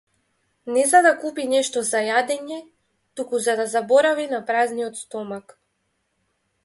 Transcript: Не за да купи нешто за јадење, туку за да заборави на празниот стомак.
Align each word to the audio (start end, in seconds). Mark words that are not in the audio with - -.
Не 0.75 0.85
за 0.93 1.01
да 1.05 1.09
купи 1.25 1.43
нешто 1.51 1.83
за 1.89 2.01
јадење, 2.07 2.57
туку 3.19 3.43
за 3.49 3.55
да 3.63 3.67
заборави 3.75 4.29
на 4.33 4.41
празниот 4.49 5.01
стомак. 5.05 5.55